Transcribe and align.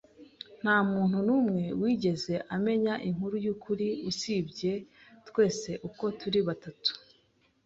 Ntamuntu 0.61 1.17
numwe 1.27 1.63
wigeze 1.81 2.33
amenya 2.55 2.93
inkuru 3.09 3.35
yukuri 3.45 3.87
usibye 4.09 4.73
twese 5.27 5.69
uko 5.87 6.03
turi 6.19 6.39
batatu. 6.47 6.91